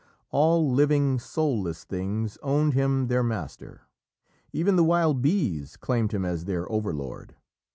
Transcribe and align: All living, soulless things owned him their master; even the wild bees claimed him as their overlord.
All 0.31 0.67
living, 0.73 1.19
soulless 1.19 1.83
things 1.83 2.39
owned 2.41 2.73
him 2.73 3.05
their 3.05 3.21
master; 3.21 3.81
even 4.51 4.75
the 4.75 4.83
wild 4.83 5.21
bees 5.21 5.77
claimed 5.77 6.11
him 6.11 6.25
as 6.25 6.45
their 6.45 6.67
overlord. 6.71 7.35